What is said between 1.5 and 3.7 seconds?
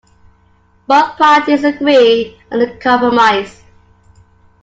agree on the compromise.